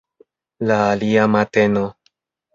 La 0.71 0.77
alia 0.93 1.27
mateno. 1.35 1.87